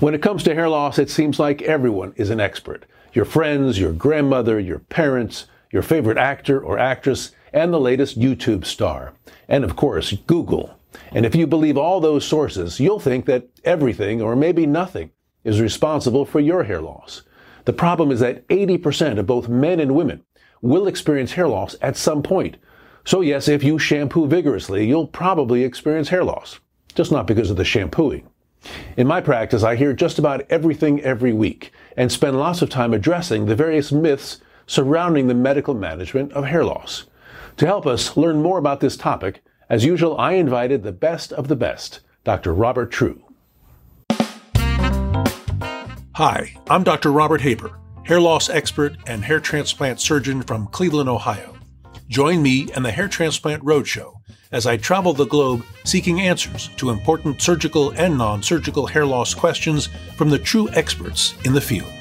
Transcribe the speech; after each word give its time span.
When 0.00 0.14
it 0.14 0.22
comes 0.22 0.44
to 0.44 0.54
hair 0.54 0.68
loss, 0.68 0.96
it 1.00 1.10
seems 1.10 1.40
like 1.40 1.62
everyone 1.62 2.12
is 2.14 2.30
an 2.30 2.38
expert. 2.38 2.86
Your 3.12 3.24
friends, 3.24 3.80
your 3.80 3.92
grandmother, 3.92 4.60
your 4.60 4.78
parents, 4.78 5.46
your 5.72 5.82
favorite 5.82 6.16
actor 6.16 6.60
or 6.60 6.78
actress, 6.78 7.32
and 7.52 7.72
the 7.72 7.80
latest 7.80 8.16
YouTube 8.16 8.64
star. 8.64 9.12
And 9.48 9.64
of 9.64 9.74
course, 9.74 10.12
Google. 10.28 10.78
And 11.10 11.26
if 11.26 11.34
you 11.34 11.48
believe 11.48 11.76
all 11.76 11.98
those 11.98 12.24
sources, 12.24 12.78
you'll 12.78 13.00
think 13.00 13.26
that 13.26 13.48
everything, 13.64 14.22
or 14.22 14.36
maybe 14.36 14.66
nothing, 14.66 15.10
is 15.42 15.60
responsible 15.60 16.24
for 16.24 16.38
your 16.38 16.62
hair 16.62 16.80
loss. 16.80 17.22
The 17.64 17.72
problem 17.72 18.12
is 18.12 18.20
that 18.20 18.46
80% 18.46 19.18
of 19.18 19.26
both 19.26 19.48
men 19.48 19.80
and 19.80 19.96
women 19.96 20.22
will 20.62 20.86
experience 20.86 21.32
hair 21.32 21.48
loss 21.48 21.74
at 21.82 21.96
some 21.96 22.22
point. 22.22 22.56
So 23.04 23.20
yes, 23.20 23.48
if 23.48 23.64
you 23.64 23.80
shampoo 23.80 24.28
vigorously, 24.28 24.86
you'll 24.86 25.08
probably 25.08 25.64
experience 25.64 26.10
hair 26.10 26.22
loss. 26.22 26.60
Just 26.94 27.10
not 27.10 27.26
because 27.26 27.50
of 27.50 27.56
the 27.56 27.64
shampooing. 27.64 28.28
In 28.96 29.06
my 29.06 29.20
practice, 29.20 29.62
I 29.62 29.76
hear 29.76 29.92
just 29.92 30.18
about 30.18 30.44
everything 30.50 31.00
every 31.02 31.32
week 31.32 31.72
and 31.96 32.10
spend 32.10 32.38
lots 32.38 32.62
of 32.62 32.70
time 32.70 32.92
addressing 32.92 33.46
the 33.46 33.54
various 33.54 33.92
myths 33.92 34.40
surrounding 34.66 35.26
the 35.26 35.34
medical 35.34 35.74
management 35.74 36.32
of 36.32 36.44
hair 36.44 36.64
loss. 36.64 37.04
To 37.58 37.66
help 37.66 37.86
us 37.86 38.16
learn 38.16 38.42
more 38.42 38.58
about 38.58 38.80
this 38.80 38.96
topic, 38.96 39.42
as 39.68 39.84
usual, 39.84 40.16
I 40.18 40.32
invited 40.32 40.82
the 40.82 40.92
best 40.92 41.32
of 41.32 41.48
the 41.48 41.56
best, 41.56 42.00
Dr. 42.24 42.54
Robert 42.54 42.90
True. 42.90 43.22
Hi, 46.14 46.54
I'm 46.68 46.82
Dr. 46.82 47.12
Robert 47.12 47.40
Haber, 47.42 47.78
hair 48.04 48.20
loss 48.20 48.48
expert 48.48 48.96
and 49.06 49.24
hair 49.24 49.40
transplant 49.40 50.00
surgeon 50.00 50.42
from 50.42 50.66
Cleveland, 50.68 51.08
Ohio. 51.08 51.57
Join 52.08 52.42
me 52.42 52.68
and 52.74 52.82
the 52.82 52.90
Hair 52.90 53.08
Transplant 53.08 53.62
Roadshow 53.62 54.14
as 54.50 54.66
I 54.66 54.78
travel 54.78 55.12
the 55.12 55.26
globe 55.26 55.62
seeking 55.84 56.22
answers 56.22 56.70
to 56.78 56.88
important 56.88 57.42
surgical 57.42 57.90
and 57.90 58.16
non 58.16 58.42
surgical 58.42 58.86
hair 58.86 59.04
loss 59.04 59.34
questions 59.34 59.90
from 60.16 60.30
the 60.30 60.38
true 60.38 60.70
experts 60.70 61.34
in 61.44 61.52
the 61.52 61.60
field. 61.60 61.92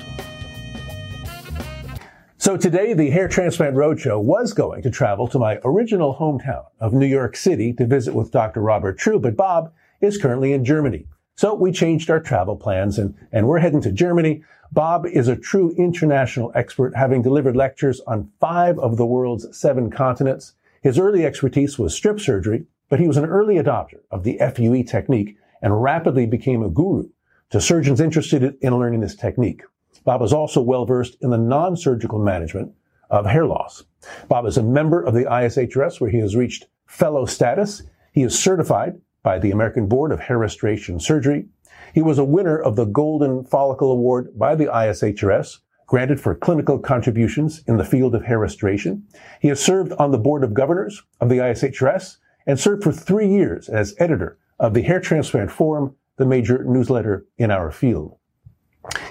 So 2.37 2.55
today, 2.55 2.93
the 2.93 3.09
Hair 3.09 3.27
Transplant 3.27 3.75
Roadshow 3.75 4.23
was 4.23 4.53
going 4.53 4.81
to 4.83 4.89
travel 4.89 5.27
to 5.27 5.39
my 5.39 5.59
original 5.65 6.15
hometown 6.15 6.63
of 6.79 6.93
New 6.93 7.05
York 7.05 7.35
City 7.35 7.73
to 7.73 7.85
visit 7.85 8.13
with 8.13 8.31
Dr. 8.31 8.61
Robert 8.61 8.97
True, 8.97 9.19
but 9.19 9.35
Bob 9.35 9.73
is 9.99 10.17
currently 10.17 10.53
in 10.53 10.63
Germany. 10.63 11.05
So 11.37 11.53
we 11.53 11.71
changed 11.71 12.09
our 12.09 12.19
travel 12.19 12.55
plans 12.55 12.97
and, 12.97 13.13
and 13.31 13.47
we're 13.47 13.59
heading 13.59 13.81
to 13.81 13.91
Germany. 13.91 14.43
Bob 14.71 15.05
is 15.05 15.27
a 15.27 15.35
true 15.35 15.71
international 15.77 16.51
expert, 16.55 16.95
having 16.95 17.21
delivered 17.21 17.55
lectures 17.55 18.01
on 18.07 18.31
five 18.39 18.79
of 18.79 18.97
the 18.97 19.05
world's 19.05 19.55
seven 19.55 19.91
continents. 19.91 20.53
His 20.81 20.97
early 20.97 21.27
expertise 21.27 21.77
was 21.77 21.93
strip 21.93 22.19
surgery, 22.19 22.65
but 22.89 22.99
he 22.99 23.07
was 23.07 23.17
an 23.17 23.25
early 23.25 23.57
adopter 23.57 23.99
of 24.09 24.23
the 24.23 24.39
FUE 24.55 24.83
technique 24.83 25.37
and 25.61 25.83
rapidly 25.83 26.25
became 26.25 26.63
a 26.63 26.69
guru 26.69 27.07
to 27.51 27.61
surgeons 27.61 28.01
interested 28.01 28.57
in 28.59 28.75
learning 28.75 29.01
this 29.01 29.15
technique. 29.15 29.61
Bob 30.05 30.23
is 30.23 30.33
also 30.33 30.59
well 30.59 30.87
versed 30.87 31.17
in 31.21 31.29
the 31.29 31.37
non-surgical 31.37 32.17
management 32.17 32.73
of 33.11 33.27
hair 33.27 33.45
loss. 33.45 33.83
Bob 34.27 34.47
is 34.47 34.57
a 34.57 34.63
member 34.63 35.03
of 35.03 35.13
the 35.13 35.25
ISHRS 35.25 36.01
where 36.01 36.09
he 36.09 36.17
has 36.17 36.35
reached 36.35 36.65
fellow 36.87 37.27
status. 37.27 37.83
He 38.11 38.23
is 38.23 38.37
certified 38.37 38.99
by 39.27 39.37
the 39.37 39.51
American 39.51 39.87
Board 39.87 40.13
of 40.13 40.21
Hair 40.21 40.37
Restoration 40.37 41.01
Surgery. 41.01 41.47
He 41.93 42.01
was 42.01 42.17
a 42.17 42.23
winner 42.23 42.57
of 42.57 42.77
the 42.77 42.85
Golden 42.85 43.43
Follicle 43.43 43.91
Award 43.91 44.39
by 44.39 44.55
the 44.55 44.67
ISHRS, 44.67 45.57
granted 45.85 46.21
for 46.21 46.33
clinical 46.33 46.79
contributions 46.79 47.61
in 47.67 47.75
the 47.75 47.83
field 47.83 48.15
of 48.15 48.23
hair 48.23 48.39
restoration. 48.39 49.03
He 49.41 49.49
has 49.49 49.59
served 49.59 49.91
on 49.99 50.11
the 50.11 50.17
Board 50.17 50.45
of 50.45 50.53
Governors 50.53 51.03
of 51.19 51.27
the 51.27 51.39
ISHRS 51.39 52.19
and 52.45 52.57
served 52.57 52.85
for 52.85 52.93
three 52.93 53.27
years 53.27 53.67
as 53.67 53.95
editor 53.99 54.37
of 54.61 54.73
the 54.73 54.83
Hair 54.83 55.01
Transplant 55.01 55.51
Forum, 55.51 55.97
the 56.15 56.25
major 56.25 56.63
newsletter 56.63 57.25
in 57.37 57.51
our 57.51 57.69
field. 57.69 58.17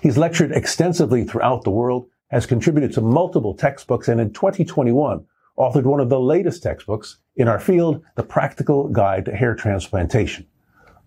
He's 0.03 0.17
lectured 0.17 0.51
extensively 0.51 1.25
throughout 1.25 1.65
the 1.65 1.71
world, 1.71 2.09
has 2.29 2.47
contributed 2.47 2.95
to 2.95 3.03
multiple 3.03 3.53
textbooks, 3.53 4.09
and 4.09 4.19
in 4.19 4.33
2021 4.33 5.27
authored 5.59 5.85
one 5.85 6.01
of 6.01 6.09
the 6.09 6.21
latest 6.21 6.63
textbooks 6.63 7.19
in 7.37 7.49
our 7.49 7.59
field, 7.59 8.03
The 8.15 8.23
Practical 8.23 8.89
Guide 8.89 9.25
to 9.27 9.35
Hair 9.35 9.55
Transplantation. 9.57 10.47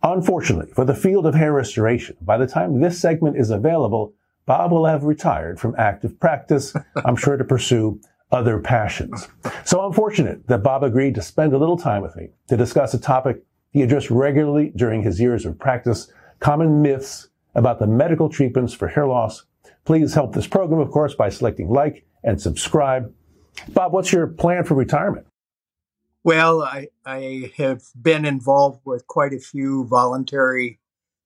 Unfortunately, 0.02 0.72
for 0.74 0.86
the 0.86 0.96
field 0.96 1.26
of 1.26 1.36
hair 1.36 1.54
restoration, 1.54 2.16
by 2.22 2.38
the 2.38 2.48
time 2.48 2.80
this 2.80 3.00
segment 3.00 3.38
is 3.38 3.50
available, 3.50 4.14
Bob 4.46 4.72
will 4.72 4.86
have 4.86 5.04
retired 5.04 5.60
from 5.60 5.76
active 5.78 6.20
practice, 6.20 6.74
I'm 7.06 7.16
sure 7.16 7.38
to 7.38 7.44
pursue 7.44 8.00
other 8.32 8.60
passions. 8.60 9.28
So 9.66 9.82
I'm 9.82 9.94
fortunate 9.94 10.48
that 10.48 10.64
Bob 10.64 10.84
agreed 10.84 11.16
to 11.16 11.22
spend 11.22 11.54
a 11.54 11.58
little 11.58 11.78
time 11.78 12.02
with 12.02 12.16
me 12.16 12.30
to 12.48 12.58
discuss 12.58 12.94
a 12.94 13.00
topic 13.00 13.44
he 13.72 13.82
addressed 13.82 14.10
regularly 14.10 14.72
during 14.76 15.04
his 15.04 15.20
years 15.20 15.46
of 15.46 15.60
practice, 15.60 16.12
common 16.40 16.82
myths 16.82 17.28
about 17.56 17.80
the 17.80 17.88
medical 17.88 18.30
treatments 18.30 18.74
for 18.74 18.88
hair 18.88 19.08
loss. 19.08 19.46
Please 19.86 20.14
help 20.14 20.34
this 20.34 20.48
program, 20.48 20.80
of 20.80 20.92
course, 20.92 21.14
by 21.14 21.30
selecting 21.30 21.70
like 21.70 22.06
and 22.24 22.42
subscribe. 22.42 23.14
Bob, 23.68 23.94
what's 23.94 24.12
your 24.12 24.28
plan 24.28 24.64
for 24.64 24.76
retirement? 24.76 25.28
Well, 26.24 26.62
I, 26.64 26.90
I 27.06 27.52
have 27.58 27.84
been 28.00 28.26
involved 28.26 28.82
with 28.86 29.08
quite 29.08 29.34
a 29.34 29.40
few 29.40 29.86
voluntary 29.86 30.80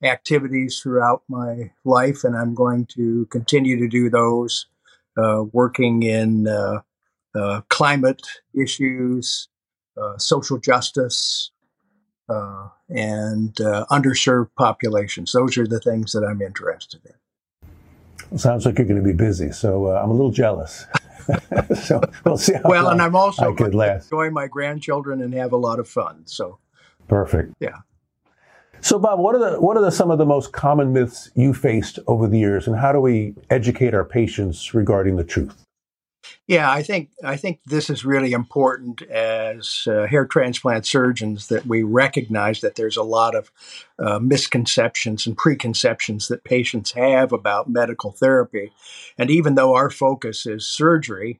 activities 0.03 0.79
throughout 0.79 1.23
my 1.27 1.71
life, 1.83 2.23
and 2.23 2.35
I'm 2.35 2.53
going 2.53 2.85
to 2.87 3.25
continue 3.27 3.77
to 3.79 3.87
do 3.87 4.09
those, 4.09 4.67
uh, 5.17 5.43
working 5.51 6.03
in 6.03 6.47
uh, 6.47 6.81
uh, 7.35 7.61
climate 7.69 8.21
issues, 8.53 9.47
uh, 10.01 10.17
social 10.17 10.57
justice, 10.57 11.51
uh, 12.29 12.69
and 12.89 13.59
uh, 13.61 13.85
underserved 13.91 14.49
populations. 14.57 15.31
Those 15.31 15.57
are 15.57 15.67
the 15.67 15.79
things 15.79 16.11
that 16.13 16.23
I'm 16.23 16.41
interested 16.41 17.01
in. 17.05 18.37
Sounds 18.37 18.65
like 18.65 18.77
you're 18.77 18.87
going 18.87 19.01
to 19.01 19.07
be 19.07 19.13
busy, 19.13 19.51
so 19.51 19.87
uh, 19.87 20.01
I'm 20.01 20.09
a 20.09 20.13
little 20.13 20.31
jealous. 20.31 20.85
so 21.83 22.01
we'll 22.25 22.37
see. 22.37 22.53
well, 22.63 22.89
and 22.89 23.01
I'm 23.01 23.15
also 23.15 23.51
I 23.51 23.55
could 23.55 23.75
last. 23.75 24.05
enjoy 24.05 24.29
my 24.29 24.47
grandchildren 24.47 25.21
and 25.21 25.33
have 25.33 25.51
a 25.51 25.57
lot 25.57 25.79
of 25.79 25.87
fun. 25.87 26.23
So 26.25 26.59
perfect. 27.07 27.53
Yeah. 27.59 27.77
So, 28.81 28.99
Bob, 28.99 29.19
what 29.19 29.33
are 29.33 29.51
the 29.51 29.61
what 29.61 29.77
are 29.77 29.81
the, 29.81 29.91
some 29.91 30.11
of 30.11 30.17
the 30.17 30.25
most 30.25 30.51
common 30.51 30.91
myths 30.91 31.31
you 31.35 31.53
faced 31.53 31.99
over 32.05 32.27
the 32.27 32.37
years, 32.37 32.67
and 32.67 32.77
how 32.77 32.91
do 32.91 32.99
we 32.99 33.33
educate 33.49 33.93
our 33.93 34.03
patients 34.03 34.73
regarding 34.73 35.15
the 35.15 35.23
truth? 35.23 35.63
Yeah, 36.47 36.71
I 36.71 36.83
think 36.83 37.09
I 37.23 37.37
think 37.37 37.59
this 37.65 37.89
is 37.89 38.05
really 38.05 38.31
important 38.33 39.01
as 39.03 39.87
uh, 39.87 40.05
hair 40.07 40.25
transplant 40.25 40.85
surgeons 40.85 41.47
that 41.47 41.65
we 41.65 41.83
recognize 41.83 42.61
that 42.61 42.75
there's 42.75 42.97
a 42.97 43.03
lot 43.03 43.35
of 43.35 43.51
uh, 43.99 44.19
misconceptions 44.19 45.25
and 45.25 45.37
preconceptions 45.37 46.27
that 46.27 46.43
patients 46.43 46.91
have 46.93 47.31
about 47.31 47.69
medical 47.69 48.11
therapy, 48.11 48.71
and 49.17 49.29
even 49.29 49.55
though 49.55 49.73
our 49.73 49.89
focus 49.89 50.45
is 50.45 50.67
surgery, 50.67 51.39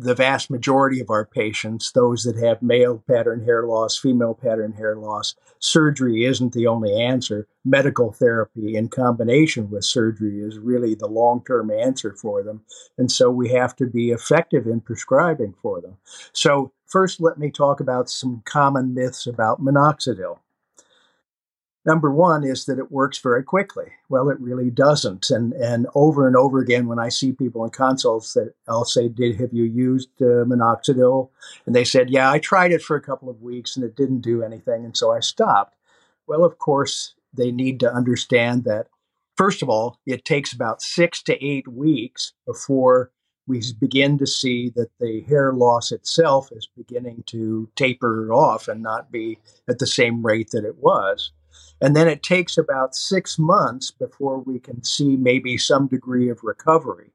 the 0.00 0.14
vast 0.14 0.50
majority 0.50 1.00
of 1.00 1.10
our 1.10 1.26
patients, 1.26 1.92
those 1.92 2.24
that 2.24 2.36
have 2.36 2.62
male 2.62 3.02
pattern 3.06 3.44
hair 3.44 3.66
loss, 3.66 3.98
female 3.98 4.34
pattern 4.34 4.72
hair 4.72 4.96
loss, 4.96 5.34
surgery 5.58 6.24
isn't 6.24 6.54
the 6.54 6.66
only 6.66 7.00
answer. 7.00 7.46
Medical 7.64 8.12
therapy 8.12 8.76
in 8.76 8.88
combination 8.88 9.70
with 9.70 9.84
surgery 9.84 10.40
is 10.40 10.58
really 10.58 10.94
the 10.94 11.06
long 11.06 11.44
term 11.44 11.70
answer 11.70 12.14
for 12.14 12.42
them. 12.42 12.62
And 12.96 13.12
so 13.12 13.30
we 13.30 13.50
have 13.50 13.76
to 13.76 13.86
be 13.86 14.10
effective 14.10 14.66
in 14.66 14.80
prescribing 14.80 15.54
for 15.60 15.80
them. 15.80 15.98
So, 16.32 16.72
first, 16.86 17.20
let 17.20 17.38
me 17.38 17.50
talk 17.50 17.80
about 17.80 18.08
some 18.08 18.42
common 18.46 18.94
myths 18.94 19.26
about 19.26 19.62
minoxidil. 19.62 20.38
Number 21.86 22.10
one 22.10 22.44
is 22.44 22.66
that 22.66 22.78
it 22.78 22.92
works 22.92 23.18
very 23.18 23.42
quickly. 23.42 23.86
Well, 24.10 24.28
it 24.28 24.38
really 24.38 24.70
doesn't. 24.70 25.30
And 25.30 25.54
and 25.54 25.86
over 25.94 26.26
and 26.26 26.36
over 26.36 26.58
again, 26.58 26.86
when 26.86 26.98
I 26.98 27.08
see 27.08 27.32
people 27.32 27.64
in 27.64 27.70
consults, 27.70 28.34
that 28.34 28.54
I'll 28.68 28.84
say, 28.84 29.08
"Did 29.08 29.40
have 29.40 29.52
you 29.54 29.64
used 29.64 30.10
uh, 30.20 30.44
minoxidil?" 30.44 31.30
And 31.64 31.74
they 31.74 31.84
said, 31.84 32.10
"Yeah, 32.10 32.30
I 32.30 32.38
tried 32.38 32.72
it 32.72 32.82
for 32.82 32.96
a 32.96 33.02
couple 33.02 33.30
of 33.30 33.40
weeks 33.40 33.76
and 33.76 33.84
it 33.84 33.96
didn't 33.96 34.20
do 34.20 34.42
anything, 34.42 34.84
and 34.84 34.96
so 34.96 35.10
I 35.10 35.20
stopped." 35.20 35.74
Well, 36.26 36.44
of 36.44 36.58
course, 36.58 37.14
they 37.32 37.50
need 37.50 37.80
to 37.80 37.92
understand 37.92 38.64
that. 38.64 38.88
First 39.36 39.62
of 39.62 39.70
all, 39.70 39.98
it 40.04 40.26
takes 40.26 40.52
about 40.52 40.82
six 40.82 41.22
to 41.24 41.44
eight 41.44 41.66
weeks 41.66 42.34
before 42.46 43.10
we 43.46 43.62
begin 43.80 44.18
to 44.18 44.26
see 44.26 44.70
that 44.76 44.90
the 45.00 45.22
hair 45.22 45.52
loss 45.54 45.92
itself 45.92 46.50
is 46.52 46.68
beginning 46.76 47.24
to 47.26 47.70
taper 47.74 48.30
off 48.32 48.68
and 48.68 48.82
not 48.82 49.10
be 49.10 49.38
at 49.68 49.78
the 49.78 49.86
same 49.86 50.24
rate 50.24 50.50
that 50.50 50.64
it 50.64 50.76
was. 50.76 51.32
And 51.80 51.96
then 51.96 52.08
it 52.08 52.22
takes 52.22 52.58
about 52.58 52.94
six 52.94 53.38
months 53.38 53.90
before 53.90 54.38
we 54.38 54.58
can 54.58 54.82
see 54.84 55.16
maybe 55.16 55.56
some 55.56 55.86
degree 55.86 56.28
of 56.28 56.44
recovery. 56.44 57.12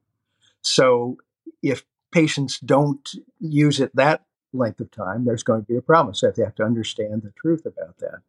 So 0.61 1.17
if 1.61 1.85
patients 2.11 2.59
don't 2.59 3.07
use 3.39 3.79
it 3.79 3.95
that 3.95 4.23
length 4.53 4.79
of 4.79 4.89
time, 4.89 5.25
there's 5.25 5.43
going 5.43 5.61
to 5.61 5.67
be 5.67 5.75
a 5.75 5.81
problem. 5.81 6.15
So 6.15 6.31
they 6.31 6.43
have 6.43 6.55
to 6.55 6.63
understand 6.63 7.21
the 7.21 7.31
truth 7.39 7.65
about 7.65 7.97
that. 7.99 8.19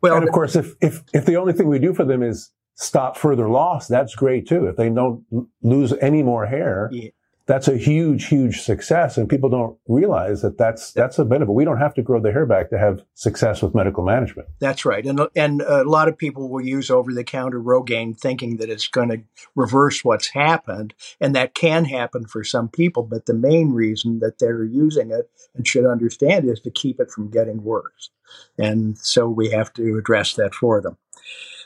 Well, 0.00 0.16
and 0.16 0.24
of 0.24 0.32
course, 0.32 0.56
if, 0.56 0.74
if, 0.80 1.02
if 1.14 1.24
the 1.24 1.36
only 1.36 1.52
thing 1.52 1.68
we 1.68 1.78
do 1.78 1.94
for 1.94 2.04
them 2.04 2.22
is 2.22 2.50
stop 2.74 3.16
further 3.16 3.48
loss, 3.48 3.86
that's 3.86 4.14
great 4.14 4.46
too. 4.46 4.66
If 4.66 4.76
they 4.76 4.90
don't 4.90 5.24
lose 5.62 5.92
any 6.00 6.22
more 6.22 6.46
hair, 6.46 6.90
yeah. 6.92 7.10
That's 7.52 7.68
a 7.68 7.76
huge, 7.76 8.28
huge 8.28 8.62
success, 8.62 9.18
and 9.18 9.28
people 9.28 9.50
don't 9.50 9.76
realize 9.86 10.40
that 10.40 10.56
that's 10.56 10.90
that's 10.92 11.18
a 11.18 11.24
benefit. 11.26 11.52
We 11.52 11.66
don't 11.66 11.76
have 11.76 11.92
to 11.94 12.02
grow 12.02 12.18
the 12.18 12.32
hair 12.32 12.46
back 12.46 12.70
to 12.70 12.78
have 12.78 13.02
success 13.12 13.60
with 13.60 13.74
medical 13.74 14.02
management. 14.02 14.48
That's 14.58 14.86
right, 14.86 15.04
and 15.04 15.20
and 15.36 15.60
a 15.60 15.84
lot 15.84 16.08
of 16.08 16.16
people 16.16 16.48
will 16.48 16.64
use 16.64 16.90
over 16.90 17.12
the 17.12 17.24
counter 17.24 17.60
Rogaine, 17.60 18.18
thinking 18.18 18.56
that 18.56 18.70
it's 18.70 18.88
going 18.88 19.10
to 19.10 19.20
reverse 19.54 20.02
what's 20.02 20.28
happened, 20.28 20.94
and 21.20 21.36
that 21.36 21.54
can 21.54 21.84
happen 21.84 22.24
for 22.24 22.42
some 22.42 22.70
people. 22.70 23.02
But 23.02 23.26
the 23.26 23.34
main 23.34 23.72
reason 23.72 24.20
that 24.20 24.38
they're 24.38 24.64
using 24.64 25.10
it 25.10 25.30
and 25.54 25.68
should 25.68 25.84
understand 25.84 26.48
is 26.48 26.60
to 26.60 26.70
keep 26.70 27.00
it 27.00 27.10
from 27.10 27.30
getting 27.30 27.62
worse, 27.62 28.08
and 28.56 28.96
so 28.96 29.28
we 29.28 29.50
have 29.50 29.74
to 29.74 29.98
address 29.98 30.36
that 30.36 30.54
for 30.54 30.80
them. 30.80 30.96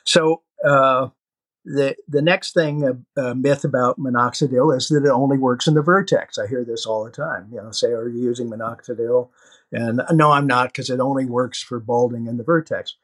So. 0.02 0.42
Uh, 0.64 1.10
the 1.66 1.96
the 2.08 2.22
next 2.22 2.54
thing 2.54 2.84
a, 2.84 3.20
a, 3.20 3.34
myth 3.34 3.64
about 3.64 3.98
minoxidil 3.98 4.74
is 4.76 4.88
that 4.88 5.04
it 5.04 5.10
only 5.10 5.36
works 5.36 5.66
in 5.66 5.74
the 5.74 5.82
vertex. 5.82 6.38
I 6.38 6.46
hear 6.46 6.64
this 6.64 6.86
all 6.86 7.04
the 7.04 7.10
time. 7.10 7.48
You 7.50 7.60
know, 7.60 7.72
say, 7.72 7.88
"Are 7.88 8.08
you 8.08 8.22
using 8.22 8.48
minoxidil?" 8.48 9.28
And 9.72 10.00
uh, 10.00 10.12
no, 10.12 10.30
I'm 10.30 10.46
not 10.46 10.68
because 10.68 10.90
it 10.90 11.00
only 11.00 11.26
works 11.26 11.60
for 11.60 11.80
balding 11.80 12.28
in 12.28 12.36
the 12.36 12.44
vertex. 12.44 12.94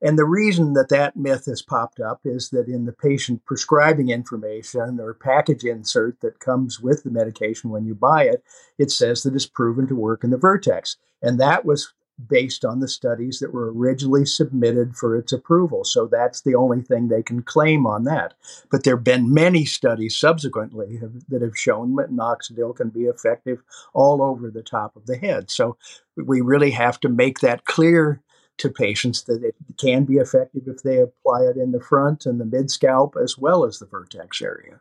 And 0.00 0.16
the 0.18 0.26
reason 0.26 0.74
that 0.74 0.90
that 0.90 1.16
myth 1.16 1.46
has 1.46 1.62
popped 1.62 1.98
up 1.98 2.20
is 2.24 2.50
that 2.50 2.68
in 2.68 2.84
the 2.84 2.92
patient 2.92 3.44
prescribing 3.46 4.10
information 4.10 5.00
or 5.00 5.14
package 5.14 5.64
insert 5.64 6.20
that 6.20 6.40
comes 6.40 6.78
with 6.78 7.02
the 7.02 7.10
medication 7.10 7.70
when 7.70 7.84
you 7.84 7.94
buy 7.94 8.24
it, 8.24 8.44
it 8.78 8.90
says 8.90 9.22
that 9.22 9.34
it's 9.34 9.46
proven 9.46 9.88
to 9.88 9.96
work 9.96 10.22
in 10.22 10.30
the 10.30 10.36
vertex. 10.36 10.98
And 11.22 11.40
that 11.40 11.64
was 11.64 11.94
based 12.28 12.64
on 12.64 12.80
the 12.80 12.88
studies 12.88 13.40
that 13.40 13.52
were 13.52 13.72
originally 13.72 14.24
submitted 14.24 14.96
for 14.96 15.16
its 15.16 15.32
approval. 15.32 15.84
So 15.84 16.06
that's 16.06 16.42
the 16.42 16.54
only 16.54 16.80
thing 16.80 17.08
they 17.08 17.22
can 17.22 17.42
claim 17.42 17.86
on 17.86 18.04
that. 18.04 18.34
But 18.70 18.84
there 18.84 18.96
have 18.96 19.04
been 19.04 19.34
many 19.34 19.64
studies 19.64 20.16
subsequently 20.16 20.98
have, 20.98 21.26
that 21.28 21.42
have 21.42 21.58
shown 21.58 21.96
that 21.96 22.12
minoxidil 22.12 22.76
can 22.76 22.90
be 22.90 23.04
effective 23.04 23.62
all 23.92 24.22
over 24.22 24.50
the 24.50 24.62
top 24.62 24.96
of 24.96 25.06
the 25.06 25.16
head. 25.16 25.50
So 25.50 25.76
we 26.16 26.40
really 26.40 26.70
have 26.70 27.00
to 27.00 27.08
make 27.08 27.40
that 27.40 27.64
clear 27.64 28.22
to 28.58 28.70
patients 28.70 29.24
that 29.24 29.42
it 29.42 29.56
can 29.80 30.04
be 30.04 30.14
effective 30.14 30.62
if 30.66 30.82
they 30.82 30.98
apply 30.98 31.42
it 31.42 31.56
in 31.56 31.72
the 31.72 31.80
front 31.80 32.24
and 32.24 32.40
the 32.40 32.44
mid 32.44 32.70
scalp 32.70 33.16
as 33.20 33.36
well 33.36 33.64
as 33.64 33.78
the 33.78 33.86
vertex 33.86 34.40
area. 34.40 34.78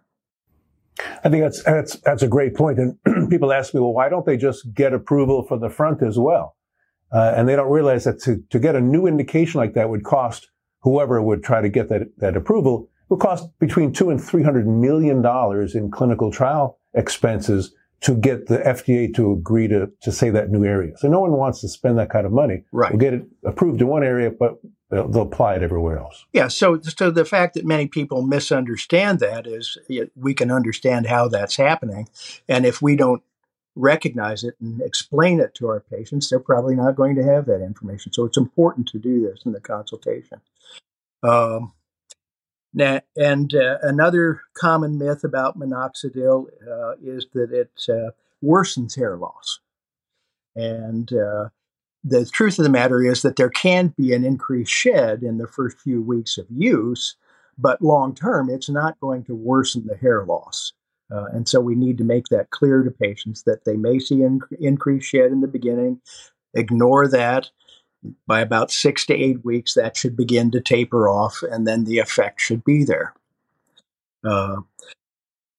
I 1.24 1.30
think 1.30 1.44
that's 1.44 1.64
that's 1.64 1.96
that's 1.98 2.22
a 2.22 2.28
great 2.28 2.54
point. 2.54 2.78
And 2.78 3.30
people 3.30 3.52
ask 3.52 3.74
me, 3.74 3.80
well, 3.80 3.94
why 3.94 4.10
don't 4.10 4.28
they 4.28 4.38
just 4.38 4.74
get 4.76 4.94
approval 4.94 5.44
for 5.44 5.58
the 5.58 5.70
front 5.70 6.04
as 6.04 6.20
well? 6.20 6.56
Uh, 7.14 7.34
and 7.36 7.48
they 7.48 7.56
don't 7.56 7.72
realize 7.72 8.06
that 8.06 8.20
to, 8.20 8.44
to 8.50 8.60
get 8.60 8.76
a 8.76 8.82
new 8.82 9.06
indication 9.06 9.60
like 9.60 9.74
that 9.74 9.90
would 9.90 10.04
cost 10.04 10.50
whoever 10.82 11.22
would 11.22 11.44
try 11.44 11.62
to 11.62 11.70
get 11.70 11.90
that, 11.90 12.02
that 12.18 12.36
approval 12.36 12.90
would 13.10 13.20
cost 13.20 13.48
between 13.60 13.94
two 13.94 14.10
and 14.10 14.22
three 14.22 14.44
hundred 14.44 14.68
million 14.68 15.22
dollars 15.22 15.76
in 15.76 15.92
clinical 15.92 16.32
trial 16.32 16.80
expenses 16.94 17.74
to 18.02 18.16
get 18.16 18.48
the 18.48 18.58
FDA 18.58 19.14
to 19.16 19.32
agree 19.32 19.68
to, 19.70 19.90
to 20.02 20.12
say 20.12 20.30
that 20.30 20.50
new 20.50 20.66
area. 20.66 20.92
So 20.98 21.08
no 21.08 21.22
one 21.22 21.32
wants 21.32 21.62
to 21.62 21.70
spend 21.70 21.98
that 22.00 22.10
kind 22.10 22.26
of 22.26 22.34
money. 22.34 22.66
Right. 22.74 22.92
We'll 22.92 23.00
get 23.00 23.14
it 23.14 23.24
approved 23.46 23.80
in 23.80 23.88
one 23.88 24.04
area, 24.04 24.30
but 24.30 24.60
they'll, 24.90 25.08
they'll 25.08 25.22
apply 25.22 25.56
it 25.56 25.64
everywhere 25.64 26.00
else. 26.00 26.26
Yeah. 26.34 26.50
So, 26.50 26.82
so 26.82 27.12
the 27.12 27.24
fact 27.24 27.54
that 27.54 27.66
many 27.66 27.88
people 27.88 28.22
misunderstand 28.22 29.20
that 29.20 29.48
is 29.48 29.78
we 30.16 30.34
can 30.34 30.52
understand 30.52 31.08
how 31.08 31.30
that's 31.30 31.56
happening. 31.56 32.10
And 32.50 32.66
if 32.66 32.82
we 32.82 32.98
don't 32.98 33.24
recognize 33.76 34.44
it 34.44 34.56
and 34.62 34.82
explain 34.82 35.40
it 35.40 35.56
to 35.56 35.68
our 35.68 35.80
patients, 35.80 36.30
they're 36.30 36.40
probably 36.40 36.76
not 36.76 36.96
going 36.96 37.16
to 37.16 37.24
have 37.24 37.46
that 37.46 37.64
information. 37.64 38.14
So 38.14 38.26
it's 38.26 38.38
important 38.38 38.88
to 38.90 39.00
do 39.00 39.22
this 39.22 39.44
in 39.46 39.52
the 39.52 39.60
consultation. 39.60 40.42
Um, 41.24 41.74
now, 42.74 43.02
and 43.16 43.54
uh, 43.54 43.78
another 43.82 44.42
common 44.56 44.98
myth 44.98 45.24
about 45.24 45.60
minoxidil 45.60 46.48
uh, 46.68 46.96
is 47.04 47.28
that 47.34 47.52
it 47.52 47.72
uh, 47.90 48.12
worsens 48.44 48.96
hair 48.96 49.16
loss. 49.16 49.60
And 50.56 51.12
uh, 51.14 51.50
the 52.04 52.26
truth 52.26 52.60
of 52.60 52.64
the 52.64 52.70
matter 52.70 53.04
is 53.04 53.22
that 53.22 53.36
there 53.36 53.50
can 53.50 53.94
be 53.98 54.14
an 54.14 54.26
increased 54.26 54.72
shed 54.72 55.24
in 55.24 55.38
the 55.38 55.48
first 55.48 55.80
few 55.80 56.02
weeks 56.02 56.38
of 56.38 56.46
use, 56.50 57.16
but 57.58 57.82
long 57.82 58.16
term, 58.16 58.50
it's 58.50 58.70
not 58.70 59.00
going 59.00 59.24
to 59.26 59.36
worsen 59.36 59.86
the 59.86 59.96
hair 59.96 60.26
loss. 60.26 60.74
Uh, 61.12 61.26
and 61.34 61.48
so 61.48 61.60
we 61.60 61.76
need 61.76 61.98
to 61.98 62.04
make 62.04 62.28
that 62.30 62.50
clear 62.50 62.84
to 62.84 62.92
patients 62.92 63.44
that 63.44 63.66
they 63.66 63.76
may 63.76 64.00
see 64.00 64.24
in, 64.24 64.40
increased 64.60 65.08
shed 65.08 65.32
in 65.32 65.42
the 65.42 65.48
beginning. 65.48 66.02
Ignore 66.54 67.08
that. 67.10 67.50
By 68.28 68.42
about 68.42 68.70
six 68.70 69.06
to 69.06 69.14
eight 69.14 69.46
weeks, 69.46 69.76
that 69.76 69.96
should 69.96 70.18
begin 70.18 70.52
to 70.52 70.60
taper 70.60 71.08
off, 71.08 71.42
and 71.42 71.66
then 71.66 71.86
the 71.86 72.00
effect 72.00 72.42
should 72.42 72.66
be 72.66 72.84
there. 72.84 73.14
Uh, 74.26 74.58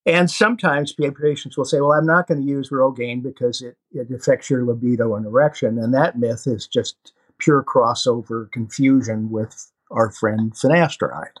and 0.05 0.29
sometimes 0.29 0.93
patients 0.93 1.57
will 1.57 1.65
say, 1.65 1.81
Well, 1.81 1.93
I'm 1.93 2.05
not 2.05 2.27
going 2.27 2.41
to 2.41 2.47
use 2.47 2.69
Rogaine 2.69 3.23
because 3.23 3.61
it, 3.61 3.77
it 3.91 4.11
affects 4.11 4.49
your 4.49 4.63
libido 4.63 5.15
and 5.15 5.25
erection. 5.25 5.79
And 5.79 5.93
that 5.93 6.19
myth 6.19 6.45
is 6.45 6.67
just 6.67 7.13
pure 7.39 7.63
crossover 7.63 8.51
confusion 8.51 9.31
with 9.31 9.71
our 9.89 10.11
friend 10.11 10.53
finasteride. 10.53 11.37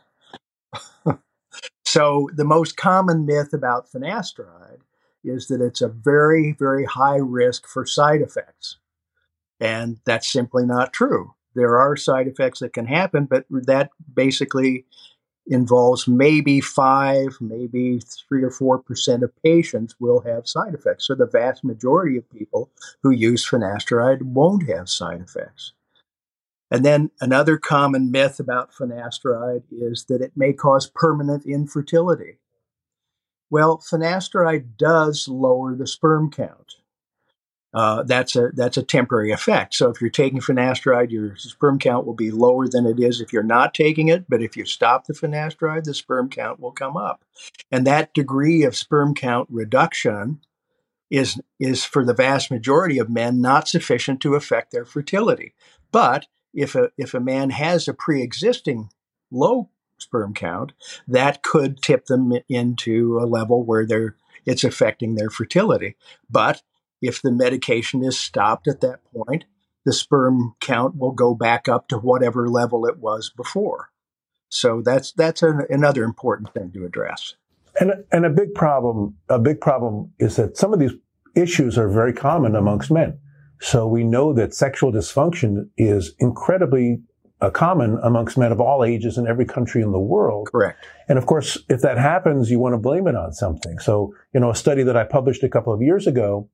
So, 1.95 2.29
the 2.35 2.43
most 2.43 2.75
common 2.75 3.25
myth 3.25 3.53
about 3.53 3.89
finasteride 3.89 4.81
is 5.23 5.47
that 5.47 5.61
it's 5.61 5.79
a 5.79 5.87
very, 5.87 6.51
very 6.59 6.83
high 6.83 7.15
risk 7.15 7.65
for 7.65 7.85
side 7.85 8.19
effects. 8.19 8.79
And 9.61 9.99
that's 10.03 10.29
simply 10.29 10.65
not 10.65 10.91
true. 10.91 11.35
There 11.53 11.79
are 11.79 11.95
side 11.95 12.27
effects 12.27 12.59
that 12.59 12.73
can 12.73 12.85
happen, 12.85 13.27
but 13.27 13.45
that 13.49 13.91
basically 14.13 14.83
involves 15.47 16.05
maybe 16.05 16.59
five, 16.59 17.37
maybe 17.39 18.01
three 18.27 18.43
or 18.43 18.51
four 18.51 18.77
percent 18.77 19.23
of 19.23 19.31
patients 19.41 19.95
will 19.97 20.19
have 20.19 20.49
side 20.49 20.73
effects. 20.73 21.07
So 21.07 21.15
the 21.15 21.27
vast 21.27 21.63
majority 21.63 22.17
of 22.17 22.29
people 22.29 22.71
who 23.03 23.11
use 23.11 23.49
finasteride 23.49 24.21
won't 24.21 24.67
have 24.67 24.89
side 24.89 25.21
effects. 25.21 25.71
And 26.75 26.83
then 26.83 27.09
another 27.21 27.57
common 27.57 28.11
myth 28.11 28.37
about 28.37 28.73
finasteride 28.73 29.63
is 29.71 30.07
that 30.09 30.19
it 30.19 30.33
may 30.35 30.51
cause 30.51 30.91
permanent 30.93 31.45
infertility. 31.45 32.39
Well, 33.49 33.77
finasteride 33.77 34.75
does 34.77 35.29
lower 35.29 35.73
the 35.73 35.87
sperm 35.87 36.29
count. 36.29 36.73
Uh, 37.73 38.03
that's 38.03 38.35
a 38.35 38.49
that's 38.53 38.75
a 38.75 38.83
temporary 38.83 39.31
effect. 39.31 39.73
So 39.73 39.89
if 39.89 40.01
you're 40.01 40.09
taking 40.09 40.41
finasteride, 40.41 41.11
your 41.11 41.37
sperm 41.37 41.79
count 41.79 42.05
will 42.05 42.13
be 42.13 42.29
lower 42.29 42.67
than 42.67 42.85
it 42.85 42.99
is 42.99 43.21
if 43.21 43.31
you're 43.31 43.41
not 43.41 43.73
taking 43.73 44.09
it. 44.09 44.25
But 44.27 44.41
if 44.41 44.57
you 44.57 44.65
stop 44.65 45.05
the 45.05 45.13
finasteride, 45.13 45.85
the 45.85 45.93
sperm 45.93 46.29
count 46.29 46.59
will 46.59 46.73
come 46.73 46.97
up, 46.97 47.23
and 47.71 47.87
that 47.87 48.13
degree 48.13 48.63
of 48.63 48.75
sperm 48.75 49.15
count 49.15 49.47
reduction 49.49 50.41
is 51.09 51.39
is 51.57 51.85
for 51.85 52.03
the 52.03 52.13
vast 52.13 52.51
majority 52.51 52.99
of 52.99 53.09
men 53.09 53.39
not 53.39 53.69
sufficient 53.69 54.19
to 54.23 54.35
affect 54.35 54.73
their 54.73 54.83
fertility. 54.83 55.53
But 55.93 56.25
if 56.55 56.75
a 56.75 56.89
if 56.97 57.13
a 57.13 57.19
man 57.19 57.51
has 57.51 57.87
a 57.87 57.93
pre-existing 57.93 58.89
low 59.31 59.69
sperm 59.97 60.33
count, 60.33 60.73
that 61.07 61.43
could 61.43 61.81
tip 61.81 62.05
them 62.05 62.33
into 62.49 63.19
a 63.19 63.25
level 63.25 63.63
where 63.63 63.85
they're 63.85 64.15
it's 64.45 64.63
affecting 64.63 65.15
their 65.15 65.29
fertility. 65.29 65.95
But 66.29 66.61
if 67.01 67.21
the 67.21 67.31
medication 67.31 68.03
is 68.03 68.17
stopped 68.17 68.67
at 68.67 68.81
that 68.81 68.99
point, 69.13 69.45
the 69.85 69.93
sperm 69.93 70.55
count 70.59 70.97
will 70.97 71.11
go 71.11 71.35
back 71.35 71.67
up 71.67 71.87
to 71.89 71.97
whatever 71.97 72.49
level 72.49 72.85
it 72.85 72.97
was 72.97 73.31
before. 73.35 73.89
So 74.49 74.81
that's 74.83 75.11
that's 75.11 75.43
an, 75.43 75.65
another 75.69 76.03
important 76.03 76.53
thing 76.53 76.71
to 76.73 76.85
address. 76.85 77.35
And 77.79 77.91
and 78.11 78.25
a 78.25 78.29
big 78.29 78.53
problem 78.53 79.17
a 79.29 79.39
big 79.39 79.59
problem 79.59 80.13
is 80.19 80.37
that 80.37 80.57
some 80.57 80.73
of 80.73 80.79
these 80.79 80.93
issues 81.35 81.77
are 81.77 81.89
very 81.89 82.13
common 82.13 82.55
amongst 82.55 82.91
men. 82.91 83.19
So 83.65 83.87
we 83.87 84.03
know 84.03 84.31
that 84.33 84.53
sexual 84.53 84.91
dysfunction 84.91 85.69
is 85.75 86.13
incredibly 86.19 87.01
uh, 87.41 87.49
common 87.49 87.97
amongst 88.03 88.37
men 88.37 88.51
of 88.51 88.61
all 88.61 88.83
ages 88.83 89.17
in 89.17 89.25
every 89.25 89.45
country 89.45 89.81
in 89.81 89.91
the 89.91 89.99
world. 89.99 90.49
Correct. 90.51 90.85
And 91.09 91.17
of 91.17 91.25
course, 91.25 91.57
if 91.67 91.81
that 91.81 91.97
happens, 91.97 92.51
you 92.51 92.59
want 92.59 92.73
to 92.73 92.77
blame 92.77 93.07
it 93.07 93.15
on 93.15 93.33
something. 93.33 93.79
So, 93.79 94.13
you 94.35 94.39
know, 94.39 94.51
a 94.51 94.55
study 94.55 94.83
that 94.83 94.95
I 94.95 95.03
published 95.03 95.41
a 95.41 95.49
couple 95.49 95.73
of 95.73 95.81
years 95.81 96.05
ago 96.05 96.47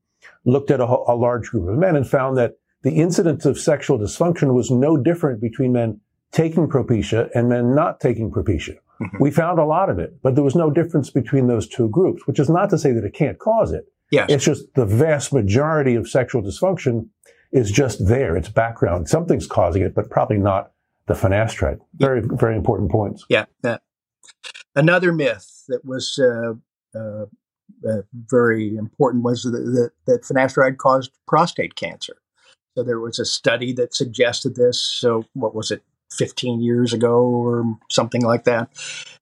looked 0.45 0.71
at 0.71 0.79
a, 0.79 0.85
a 0.85 1.15
large 1.15 1.49
group 1.49 1.67
of 1.67 1.77
men 1.77 1.97
and 1.97 2.07
found 2.07 2.37
that 2.37 2.53
the 2.83 2.93
incidence 2.93 3.45
of 3.45 3.59
sexual 3.59 3.99
dysfunction 3.99 4.53
was 4.53 4.71
no 4.71 4.95
different 4.95 5.41
between 5.41 5.73
men 5.73 5.99
taking 6.31 6.69
Propecia 6.69 7.29
and 7.35 7.49
men 7.49 7.75
not 7.75 7.99
taking 7.99 8.31
Propecia. 8.31 8.77
Mm-hmm. 9.01 9.17
We 9.19 9.31
found 9.31 9.59
a 9.59 9.65
lot 9.65 9.89
of 9.89 9.99
it, 9.99 10.21
but 10.23 10.35
there 10.35 10.45
was 10.45 10.55
no 10.55 10.69
difference 10.69 11.09
between 11.09 11.47
those 11.47 11.67
two 11.67 11.89
groups, 11.89 12.25
which 12.25 12.39
is 12.39 12.49
not 12.49 12.69
to 12.69 12.77
say 12.77 12.93
that 12.93 13.03
it 13.03 13.13
can't 13.13 13.37
cause 13.37 13.73
it. 13.73 13.85
Yes. 14.11 14.29
It's 14.29 14.45
just 14.45 14.73
the 14.75 14.85
vast 14.85 15.33
majority 15.33 15.95
of 15.95 16.09
sexual 16.09 16.41
dysfunction 16.41 17.07
is 17.51 17.71
just 17.71 18.05
there. 18.07 18.35
It's 18.35 18.49
background. 18.49 19.09
Something's 19.09 19.47
causing 19.47 19.81
it, 19.81 19.95
but 19.95 20.09
probably 20.09 20.37
not 20.37 20.71
the 21.07 21.13
finasteride. 21.13 21.79
Very, 21.95 22.21
very 22.21 22.55
important 22.55 22.91
points. 22.91 23.25
Yeah. 23.29 23.45
yeah. 23.63 23.77
Another 24.75 25.11
myth 25.11 25.63
that 25.67 25.83
was 25.85 26.19
uh, 26.19 26.53
uh, 26.97 27.25
uh, 27.87 28.01
very 28.13 28.75
important 28.75 29.23
was 29.23 29.43
that, 29.43 29.91
that 30.05 30.23
finasteride 30.23 30.77
caused 30.77 31.11
prostate 31.27 31.75
cancer. 31.75 32.17
So 32.75 32.83
there 32.83 32.99
was 32.99 33.19
a 33.19 33.25
study 33.25 33.73
that 33.73 33.93
suggested 33.93 34.55
this. 34.55 34.79
So 34.79 35.25
what 35.33 35.55
was 35.55 35.71
it, 35.71 35.83
15 36.11 36.61
years 36.61 36.91
ago 36.91 37.23
or 37.23 37.63
something 37.89 38.21
like 38.21 38.43
that? 38.43 38.69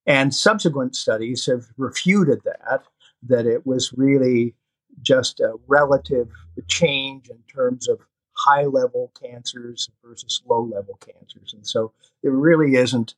And 0.08 0.34
subsequent 0.34 0.96
studies 0.96 1.46
have 1.46 1.66
refuted 1.78 2.42
that, 2.46 2.82
that 3.22 3.46
it 3.46 3.66
was 3.66 3.94
really 3.94 4.56
just 5.02 5.40
a 5.40 5.56
relative 5.68 6.30
change 6.68 7.30
in 7.30 7.38
terms 7.54 7.88
of 7.88 8.00
high 8.34 8.66
level 8.66 9.12
cancers 9.22 9.90
versus 10.04 10.42
low 10.48 10.62
level 10.62 10.98
cancers. 11.00 11.54
And 11.54 11.66
so 11.66 11.94
there 12.24 12.32
really 12.32 12.76
isn't 12.76 13.16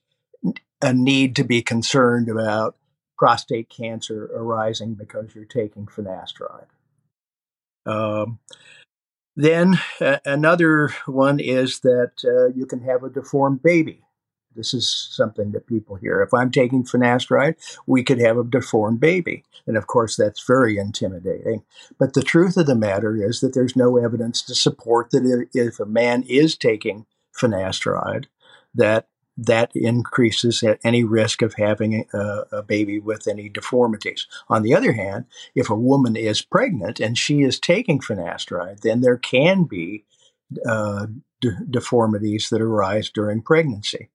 a 0.82 0.94
need 0.94 1.36
to 1.36 1.44
be 1.44 1.62
concerned 1.62 2.30
about 2.30 2.76
prostate 3.18 3.70
cancer 3.70 4.26
arising 4.34 4.96
because 4.96 5.36
you're 5.36 5.46
taking 5.46 5.86
finasteride. 5.86 6.66
Um, 7.86 8.40
then 9.36 9.80
uh, 10.00 10.18
another 10.26 10.94
one 11.06 11.40
is 11.40 11.80
that 11.82 12.14
uh, 12.24 12.48
you 12.56 12.66
can 12.66 12.82
have 12.82 13.04
a 13.04 13.10
deformed 13.10 13.62
baby. 13.62 14.02
This 14.56 14.74
is 14.74 15.10
something 15.12 15.52
that 15.52 15.68
people 15.68 15.96
hear. 15.96 16.22
If 16.22 16.34
I'm 16.34 16.52
taking 16.52 16.84
finasteride, 16.84 17.56
we 17.86 18.04
could 18.04 18.20
have 18.20 18.38
a 18.38 18.44
deformed 18.44 19.00
baby. 19.00 19.44
And 19.66 19.78
of 19.78 19.88
course, 19.88 20.16
that's 20.16 20.46
very 20.46 20.78
intimidating. 20.78 21.64
But 21.98 22.14
the 22.14 22.24
truth 22.24 22.58
of 22.58 22.66
the 22.66 22.76
matter 22.76 23.16
is 23.16 23.40
that 23.40 23.54
there's 23.54 23.76
no 23.76 23.98
evidence 23.98 24.42
to 24.44 24.56
support 24.56 25.12
that 25.12 25.48
if 25.54 25.80
a 25.80 25.86
man 25.86 26.24
is 26.28 26.56
taking 26.58 27.06
finasteride, 27.40 28.26
that 28.76 29.08
that 29.38 29.72
increases 29.74 30.64
any 30.84 31.04
risk 31.04 31.42
of 31.42 31.54
having 31.56 32.06
a, 32.14 32.44
a, 32.52 32.64
baby 32.64 33.00
with 33.00 33.28
any 33.28 33.50
deformities. 33.50 34.28
On 34.50 34.62
the 34.62 34.76
other 34.76 34.92
hand, 34.92 35.26
if 35.56 35.70
a 35.70 35.76
woman 35.76 36.16
is 36.16 36.42
pregnant 36.42 37.00
and 37.00 37.18
she 37.18 37.42
is 37.42 37.60
taking 37.60 38.00
finasteride, 38.00 38.82
then 38.82 39.02
there 39.02 39.18
can 39.18 39.64
be 39.64 40.06
uh, 40.66 41.08
de- 41.40 41.58
deformities 41.70 42.50
that 42.50 42.62
arise 42.62 43.10
during 43.10 43.42
pregnancy. 43.42 44.10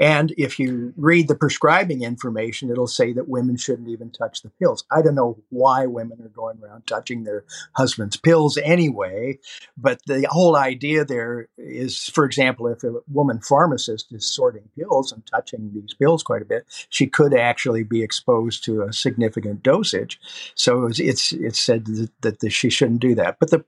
And 0.00 0.32
if 0.38 0.58
you 0.58 0.94
read 0.96 1.28
the 1.28 1.34
prescribing 1.34 2.02
information, 2.02 2.70
it'll 2.70 2.86
say 2.86 3.12
that 3.12 3.28
women 3.28 3.58
shouldn't 3.58 3.90
even 3.90 4.10
touch 4.10 4.40
the 4.40 4.48
pills. 4.48 4.82
I 4.90 5.02
don't 5.02 5.14
know 5.14 5.36
why 5.50 5.84
women 5.84 6.22
are 6.22 6.28
going 6.28 6.58
around 6.62 6.86
touching 6.86 7.24
their 7.24 7.44
husband's 7.74 8.16
pills 8.16 8.56
anyway, 8.56 9.38
but 9.76 10.00
the 10.06 10.26
whole 10.30 10.56
idea 10.56 11.04
there 11.04 11.48
is, 11.58 12.06
for 12.08 12.24
example, 12.24 12.66
if 12.66 12.82
a 12.82 12.94
woman 13.12 13.40
pharmacist 13.40 14.10
is 14.10 14.26
sorting 14.26 14.70
pills 14.76 15.12
and 15.12 15.24
touching 15.26 15.70
these 15.74 15.92
pills 15.92 16.22
quite 16.22 16.40
a 16.40 16.46
bit, 16.46 16.64
she 16.88 17.06
could 17.06 17.34
actually 17.34 17.82
be 17.82 18.02
exposed 18.02 18.64
to 18.64 18.82
a 18.82 18.92
significant 18.94 19.62
dosage. 19.62 20.18
So 20.54 20.86
it's 20.86 20.98
it's, 20.98 21.32
it's 21.32 21.60
said 21.60 21.84
that, 22.22 22.40
that 22.40 22.52
she 22.52 22.70
shouldn't 22.70 23.00
do 23.00 23.14
that. 23.16 23.36
But 23.38 23.50
the 23.50 23.64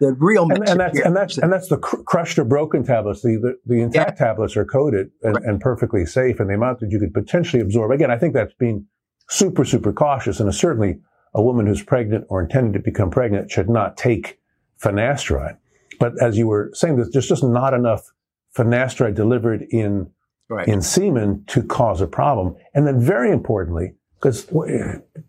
the 0.00 0.12
real 0.12 0.44
and, 0.50 0.68
and 0.68 0.80
that's 0.80 1.00
and 1.00 1.16
that's 1.16 1.38
and 1.38 1.52
that's 1.52 1.68
the 1.68 1.78
crushed 1.78 2.38
or 2.38 2.44
broken 2.44 2.84
tablets. 2.84 3.22
The 3.22 3.36
the, 3.36 3.58
the 3.66 3.82
intact 3.82 4.18
yeah. 4.18 4.26
tablets 4.26 4.56
are 4.56 4.64
coated 4.64 5.10
and, 5.22 5.34
right. 5.34 5.44
and, 5.44 5.53
perfectly 5.58 6.06
safe, 6.06 6.40
and 6.40 6.48
the 6.48 6.54
amount 6.54 6.80
that 6.80 6.90
you 6.90 6.98
could 6.98 7.14
potentially 7.14 7.62
absorb. 7.62 7.90
Again, 7.90 8.10
I 8.10 8.18
think 8.18 8.34
that's 8.34 8.54
being 8.54 8.86
super 9.28 9.64
super 9.64 9.92
cautious, 9.92 10.40
and 10.40 10.54
certainly 10.54 11.00
a 11.34 11.42
woman 11.42 11.66
who's 11.66 11.82
pregnant 11.82 12.26
or 12.28 12.42
intending 12.42 12.72
to 12.74 12.78
become 12.78 13.10
pregnant 13.10 13.50
should 13.50 13.68
not 13.68 13.96
take 13.96 14.38
finasteride. 14.82 15.56
But 15.98 16.12
as 16.22 16.36
you 16.38 16.46
were 16.46 16.70
saying, 16.74 16.96
there's 16.96 17.28
just 17.28 17.44
not 17.44 17.74
enough 17.74 18.12
finasteride 18.56 19.14
delivered 19.14 19.62
in 19.70 20.10
right. 20.48 20.68
in 20.68 20.82
semen 20.82 21.44
to 21.48 21.62
cause 21.62 22.00
a 22.00 22.06
problem. 22.06 22.56
And 22.74 22.86
then, 22.86 23.00
very 23.00 23.30
importantly, 23.30 23.94
because 24.14 24.46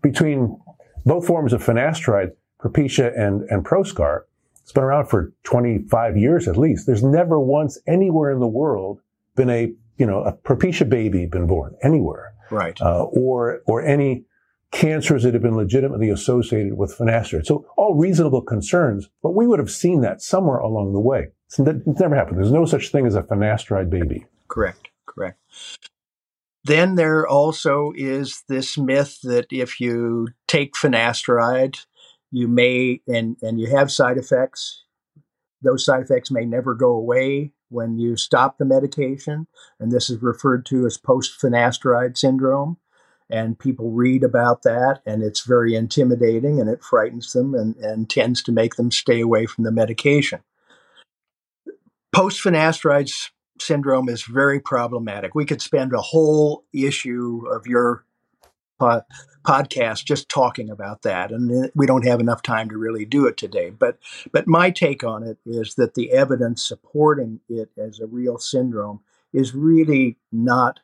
between 0.01 0.59
both 1.05 1.27
forms 1.27 1.53
of 1.53 1.63
finasteride, 1.63 2.31
Propecia 2.61 3.17
and, 3.19 3.43
and 3.49 3.65
Proscar, 3.65 4.21
it's 4.61 4.71
been 4.71 4.83
around 4.83 5.07
for 5.07 5.31
25 5.43 6.17
years 6.17 6.47
at 6.47 6.57
least. 6.57 6.87
There's 6.87 7.03
never 7.03 7.39
once 7.39 7.79
anywhere 7.87 8.31
in 8.31 8.39
the 8.39 8.47
world 8.47 8.99
been 9.35 9.49
a, 9.49 9.73
you 9.97 10.05
know, 10.05 10.23
a 10.23 10.33
Propecia 10.33 10.87
baby 10.87 11.25
been 11.25 11.47
born 11.47 11.75
anywhere. 11.83 12.33
Right. 12.51 12.79
Uh, 12.79 13.03
or, 13.03 13.61
or 13.65 13.81
any 13.81 14.25
cancers 14.71 15.23
that 15.23 15.33
have 15.33 15.41
been 15.41 15.55
legitimately 15.55 16.09
associated 16.09 16.77
with 16.77 16.95
finasteride. 16.97 17.45
So 17.45 17.65
all 17.77 17.95
reasonable 17.95 18.41
concerns, 18.41 19.09
but 19.23 19.31
we 19.31 19.47
would 19.47 19.59
have 19.59 19.71
seen 19.71 20.01
that 20.01 20.21
somewhere 20.21 20.57
along 20.57 20.93
the 20.93 20.99
way. 20.99 21.29
It's, 21.47 21.59
it's 21.59 21.99
never 21.99 22.15
happened. 22.15 22.37
There's 22.37 22.51
no 22.51 22.65
such 22.65 22.91
thing 22.91 23.05
as 23.07 23.15
a 23.15 23.23
finasteride 23.23 23.89
baby. 23.89 24.25
Correct. 24.47 24.89
Correct. 25.05 25.39
Then 26.63 26.95
there 26.95 27.27
also 27.27 27.93
is 27.95 28.43
this 28.49 28.77
myth 28.77 29.19
that 29.23 29.47
if 29.51 29.79
you 29.79 30.29
take 30.47 30.73
finasteride, 30.73 31.85
you 32.31 32.47
may 32.47 33.01
and 33.07 33.37
and 33.41 33.59
you 33.59 33.69
have 33.75 33.91
side 33.91 34.17
effects 34.17 34.85
those 35.65 35.83
side 35.83 36.01
effects 36.01 36.31
may 36.31 36.45
never 36.45 36.73
go 36.75 36.91
away 36.91 37.51
when 37.75 37.99
you 37.99 38.15
stop 38.15 38.57
the 38.57 38.65
medication 38.65 39.45
and 39.79 39.91
this 39.91 40.09
is 40.09 40.21
referred 40.21 40.65
to 40.65 40.85
as 40.85 40.97
post 40.97 41.39
finasteride 41.39 42.17
syndrome 42.17 42.77
and 43.29 43.59
people 43.59 43.91
read 43.91 44.23
about 44.23 44.63
that 44.63 45.01
and 45.05 45.21
it's 45.21 45.41
very 45.41 45.75
intimidating 45.75 46.59
and 46.59 46.69
it 46.69 46.83
frightens 46.83 47.33
them 47.33 47.53
and, 47.53 47.75
and 47.77 48.09
tends 48.09 48.41
to 48.41 48.51
make 48.51 48.75
them 48.75 48.91
stay 48.91 49.19
away 49.19 49.45
from 49.45 49.63
the 49.63 49.71
medication. 49.71 50.39
Post 52.13 52.43
finasteride 52.43 53.11
syndrome 53.59 54.09
is 54.09 54.23
very 54.23 54.59
problematic. 54.59 55.35
We 55.35 55.45
could 55.45 55.61
spend 55.61 55.93
a 55.93 56.01
whole 56.01 56.63
issue 56.73 57.43
of 57.51 57.67
your 57.67 58.05
podcast 59.45 60.05
just 60.05 60.29
talking 60.29 60.69
about 60.69 61.03
that 61.03 61.31
and 61.31 61.71
we 61.75 61.85
don't 61.85 62.05
have 62.05 62.19
enough 62.19 62.41
time 62.41 62.69
to 62.69 62.77
really 62.77 63.05
do 63.05 63.25
it 63.27 63.37
today. 63.37 63.69
But 63.69 63.97
but 64.31 64.47
my 64.47 64.71
take 64.71 65.03
on 65.03 65.23
it 65.23 65.37
is 65.45 65.75
that 65.75 65.93
the 65.93 66.11
evidence 66.11 66.67
supporting 66.67 67.39
it 67.47 67.69
as 67.77 67.99
a 67.99 68.07
real 68.07 68.37
syndrome 68.37 69.01
is 69.33 69.53
really 69.53 70.17
not 70.31 70.79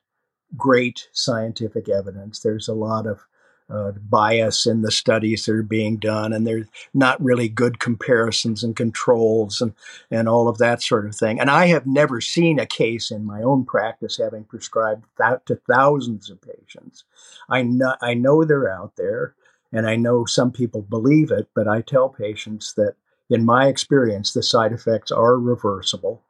great 0.58 1.10
scientific 1.14 1.90
evidence. 1.90 2.40
There's 2.40 2.68
a 2.68 2.74
lot 2.74 3.08
of 3.08 3.26
uh, 3.72 3.92
bias 4.10 4.66
in 4.66 4.82
the 4.82 4.92
studies 4.92 5.46
that 5.46 5.54
are 5.54 5.64
being 5.64 5.98
done, 5.98 6.34
and 6.34 6.46
there's 6.46 6.68
not 6.94 7.22
really 7.24 7.48
good 7.48 7.80
comparisons 7.80 8.64
and 8.64 8.76
controls 8.76 9.62
and, 9.62 9.74
and 10.10 10.28
all 10.28 10.48
of 10.48 10.58
that 10.58 10.82
sort 10.82 11.06
of 11.06 11.16
thing. 11.16 11.40
And 11.40 11.50
I 11.50 11.68
have 11.68 11.88
never 11.88 12.20
seen 12.20 12.60
a 12.60 12.66
case 12.66 13.12
in 13.12 13.24
my 13.24 13.42
own 13.42 13.66
practice 13.66 14.18
having 14.18 14.44
prescribed 14.44 15.06
that 15.18 15.46
to 15.46 15.56
thousands 15.56 16.30
of 16.30 16.42
patients. 16.42 17.04
I 17.50 17.64
know, 17.64 17.96
I 18.02 18.14
know 18.14 18.44
they're 18.44 18.72
out 18.72 18.96
there, 18.98 19.36
and 19.72 19.88
I 19.88 19.96
know 19.96 20.26
some 20.26 20.52
people 20.52 20.82
believe 20.82 21.32
it, 21.32 21.48
but 21.56 21.68
I 21.68 21.82
tell 21.82 22.10
patients 22.10 22.74
that 22.74 22.96
in 23.30 23.46
my 23.46 23.68
experience, 23.68 24.34
the 24.34 24.44
side 24.44 24.74
effects 24.74 25.12
are 25.12 25.40
reversible. 25.40 26.22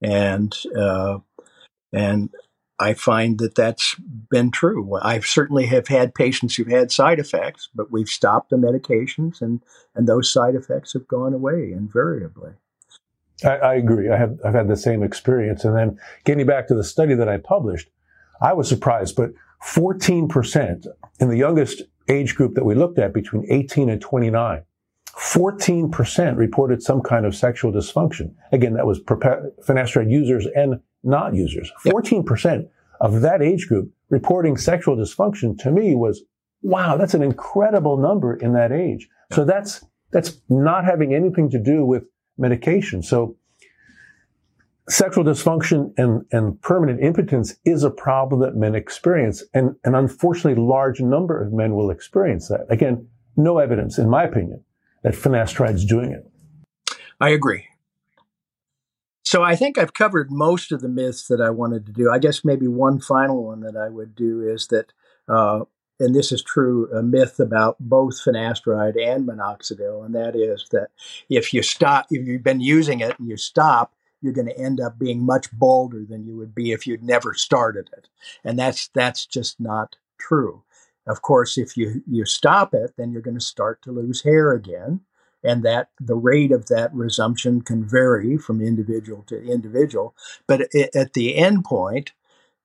And 0.00 0.56
uh, 0.78 1.18
and 1.92 2.30
I 2.80 2.94
find 2.94 3.38
that 3.38 3.54
that's 3.54 3.96
been 4.30 4.50
true. 4.50 4.98
I 5.02 5.18
certainly 5.20 5.66
have 5.66 5.88
had 5.88 6.14
patients 6.14 6.54
who've 6.54 6.68
had 6.68 6.92
side 6.92 7.18
effects, 7.18 7.68
but 7.74 7.90
we've 7.90 8.08
stopped 8.08 8.50
the 8.50 8.56
medications, 8.56 9.40
and 9.40 9.60
and 9.94 10.06
those 10.06 10.32
side 10.32 10.54
effects 10.54 10.92
have 10.92 11.08
gone 11.08 11.34
away 11.34 11.72
invariably. 11.72 12.52
I, 13.44 13.56
I 13.56 13.74
agree. 13.74 14.10
I 14.10 14.16
have 14.16 14.38
I've 14.44 14.54
had 14.54 14.68
the 14.68 14.76
same 14.76 15.02
experience. 15.02 15.64
And 15.64 15.76
then 15.76 15.98
getting 16.24 16.46
back 16.46 16.68
to 16.68 16.74
the 16.74 16.84
study 16.84 17.14
that 17.14 17.28
I 17.28 17.38
published, 17.38 17.90
I 18.40 18.52
was 18.52 18.68
surprised, 18.68 19.16
but 19.16 19.32
14% 19.64 20.86
in 21.20 21.28
the 21.28 21.36
youngest 21.36 21.82
age 22.08 22.34
group 22.36 22.54
that 22.54 22.64
we 22.64 22.74
looked 22.74 22.98
at 22.98 23.12
between 23.12 23.44
18 23.50 23.90
and 23.90 24.00
29, 24.00 24.62
14% 25.08 26.36
reported 26.36 26.82
some 26.82 27.02
kind 27.02 27.26
of 27.26 27.34
sexual 27.34 27.72
dysfunction. 27.72 28.34
Again, 28.52 28.74
that 28.74 28.86
was 28.86 29.00
finasteride 29.00 30.10
users 30.10 30.46
and 30.54 30.80
not 31.02 31.34
users. 31.34 31.70
14% 31.84 32.68
of 33.00 33.20
that 33.20 33.42
age 33.42 33.68
group 33.68 33.90
reporting 34.10 34.56
sexual 34.56 34.96
dysfunction 34.96 35.58
to 35.58 35.70
me 35.70 35.94
was, 35.94 36.22
wow, 36.62 36.96
that's 36.96 37.14
an 37.14 37.22
incredible 37.22 37.96
number 37.96 38.34
in 38.34 38.52
that 38.54 38.72
age. 38.72 39.08
So 39.32 39.44
that's, 39.44 39.84
that's 40.10 40.40
not 40.48 40.84
having 40.84 41.14
anything 41.14 41.50
to 41.50 41.58
do 41.58 41.84
with 41.84 42.04
medication. 42.36 43.02
So 43.02 43.36
sexual 44.88 45.24
dysfunction 45.24 45.92
and, 45.98 46.24
and 46.32 46.60
permanent 46.62 47.02
impotence 47.02 47.54
is 47.64 47.84
a 47.84 47.90
problem 47.90 48.40
that 48.40 48.56
men 48.56 48.74
experience. 48.74 49.42
And 49.52 49.76
an 49.84 49.94
unfortunately 49.94 50.62
large 50.62 51.00
number 51.00 51.40
of 51.40 51.52
men 51.52 51.74
will 51.74 51.90
experience 51.90 52.48
that. 52.48 52.66
Again, 52.70 53.06
no 53.36 53.58
evidence, 53.58 53.98
in 53.98 54.08
my 54.08 54.24
opinion, 54.24 54.64
that 55.02 55.14
finasteride 55.14 55.74
is 55.74 55.84
doing 55.84 56.10
it. 56.12 56.26
I 57.20 57.30
agree. 57.30 57.66
So 59.28 59.42
I 59.42 59.56
think 59.56 59.76
I've 59.76 59.92
covered 59.92 60.32
most 60.32 60.72
of 60.72 60.80
the 60.80 60.88
myths 60.88 61.28
that 61.28 61.42
I 61.42 61.50
wanted 61.50 61.84
to 61.84 61.92
do. 61.92 62.10
I 62.10 62.18
guess 62.18 62.46
maybe 62.46 62.66
one 62.66 62.98
final 62.98 63.44
one 63.44 63.60
that 63.60 63.76
I 63.76 63.90
would 63.90 64.14
do 64.14 64.40
is 64.40 64.68
that, 64.68 64.94
uh, 65.28 65.66
and 66.00 66.14
this 66.14 66.32
is 66.32 66.42
true, 66.42 66.90
a 66.96 67.02
myth 67.02 67.38
about 67.38 67.76
both 67.78 68.24
finasteride 68.24 68.96
and 68.98 69.28
minoxidil, 69.28 70.06
and 70.06 70.14
that 70.14 70.34
is 70.34 70.66
that 70.72 70.88
if 71.28 71.52
you 71.52 71.62
stop, 71.62 72.06
if 72.10 72.26
you've 72.26 72.42
been 72.42 72.62
using 72.62 73.00
it 73.00 73.18
and 73.18 73.28
you 73.28 73.36
stop, 73.36 73.92
you're 74.22 74.32
going 74.32 74.48
to 74.48 74.58
end 74.58 74.80
up 74.80 74.98
being 74.98 75.26
much 75.26 75.52
bolder 75.52 76.06
than 76.08 76.24
you 76.24 76.34
would 76.38 76.54
be 76.54 76.72
if 76.72 76.86
you'd 76.86 77.04
never 77.04 77.34
started 77.34 77.90
it, 77.98 78.08
and 78.44 78.58
that's 78.58 78.88
that's 78.94 79.26
just 79.26 79.60
not 79.60 79.96
true. 80.18 80.62
Of 81.06 81.20
course, 81.20 81.58
if 81.58 81.76
you 81.76 82.02
you 82.10 82.24
stop 82.24 82.72
it, 82.72 82.94
then 82.96 83.12
you're 83.12 83.20
going 83.20 83.38
to 83.38 83.44
start 83.44 83.82
to 83.82 83.92
lose 83.92 84.22
hair 84.22 84.52
again 84.52 85.02
and 85.48 85.62
that 85.62 85.88
the 85.98 86.14
rate 86.14 86.52
of 86.52 86.66
that 86.66 86.94
resumption 86.94 87.62
can 87.62 87.82
vary 87.82 88.36
from 88.36 88.60
individual 88.60 89.24
to 89.28 89.42
individual. 89.42 90.14
But 90.46 90.68
at 90.94 91.14
the 91.14 91.36
end 91.36 91.64
point, 91.64 92.12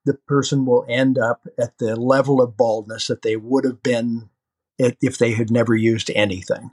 the 0.03 0.15
person 0.15 0.65
will 0.65 0.85
end 0.89 1.17
up 1.17 1.47
at 1.57 1.77
the 1.77 1.95
level 1.95 2.41
of 2.41 2.57
baldness 2.57 3.07
that 3.07 3.21
they 3.21 3.37
would 3.37 3.63
have 3.63 3.81
been 3.81 4.29
if 4.77 5.17
they 5.17 5.31
had 5.31 5.49
never 5.49 5.73
used 5.73 6.11
anything. 6.13 6.71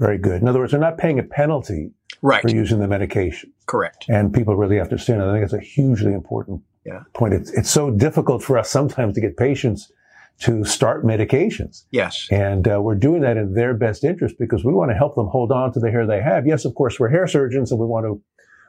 Very 0.00 0.18
good. 0.18 0.42
In 0.42 0.48
other 0.48 0.58
words, 0.58 0.72
they're 0.72 0.80
not 0.80 0.98
paying 0.98 1.20
a 1.20 1.22
penalty 1.22 1.92
right. 2.20 2.42
for 2.42 2.50
using 2.50 2.80
the 2.80 2.88
medication. 2.88 3.52
Correct. 3.66 4.06
And 4.08 4.34
people 4.34 4.56
really 4.56 4.78
have 4.78 4.88
to 4.88 4.94
understand. 4.94 5.22
I 5.22 5.32
think 5.32 5.44
it's 5.44 5.52
a 5.52 5.60
hugely 5.60 6.12
important 6.12 6.62
yeah. 6.84 7.04
point. 7.14 7.34
It's, 7.34 7.52
it's 7.52 7.70
so 7.70 7.90
difficult 7.92 8.42
for 8.42 8.58
us 8.58 8.68
sometimes 8.68 9.14
to 9.14 9.20
get 9.20 9.36
patients 9.36 9.92
to 10.40 10.64
start 10.64 11.04
medications. 11.04 11.84
Yes. 11.90 12.28
And 12.30 12.68
uh, 12.68 12.80
we're 12.80 12.94
doing 12.94 13.22
that 13.22 13.36
in 13.36 13.54
their 13.54 13.74
best 13.74 14.04
interest 14.04 14.36
because 14.38 14.64
we 14.64 14.72
want 14.72 14.90
to 14.90 14.96
help 14.96 15.16
them 15.16 15.26
hold 15.26 15.50
on 15.50 15.72
to 15.72 15.80
the 15.80 15.90
hair 15.90 16.06
they 16.06 16.22
have. 16.22 16.46
Yes, 16.46 16.64
of 16.64 16.74
course, 16.74 17.00
we're 17.00 17.08
hair 17.08 17.26
surgeons 17.26 17.70
and 17.70 17.80
we 17.80 17.86
want 17.86 18.06
to 18.06 18.22